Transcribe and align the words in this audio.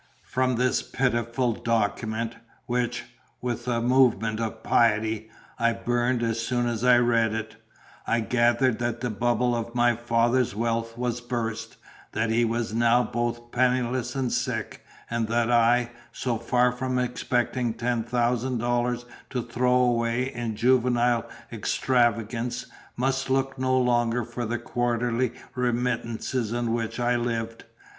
From 0.23 0.55
this 0.55 0.81
pitiful 0.81 1.53
document, 1.53 2.35
which 2.65 3.03
(with 3.39 3.67
a 3.67 3.79
movement 3.81 4.39
of 4.39 4.63
piety) 4.63 5.29
I 5.59 5.73
burned 5.73 6.23
as 6.23 6.39
soon 6.39 6.65
as 6.65 6.83
I 6.83 6.93
had 6.93 7.03
read 7.07 7.33
it, 7.35 7.57
I 8.07 8.21
gathered 8.21 8.79
that 8.79 9.01
the 9.01 9.11
bubble 9.11 9.55
of 9.55 9.75
my 9.75 9.95
father's 9.95 10.55
wealth 10.55 10.97
was 10.97 11.21
burst, 11.21 11.77
that 12.13 12.31
he 12.31 12.43
was 12.43 12.73
now 12.73 13.03
both 13.03 13.51
penniless 13.51 14.15
and 14.15 14.31
sick; 14.31 14.83
and 15.07 15.27
that 15.27 15.51
I, 15.51 15.91
so 16.11 16.39
far 16.39 16.71
from 16.71 16.97
expecting 16.97 17.75
ten 17.75 18.01
thousand 18.03 18.57
dollars 18.57 19.05
to 19.29 19.43
throw 19.43 19.75
away 19.75 20.33
in 20.33 20.55
juvenile 20.55 21.29
extravagance, 21.51 22.65
must 22.97 23.29
look 23.29 23.59
no 23.59 23.77
longer 23.77 24.23
for 24.23 24.45
the 24.47 24.57
quarterly 24.57 25.31
remittances 25.53 26.51
on 26.55 26.73
which 26.73 26.99
I 26.99 27.17
lived. 27.17 27.65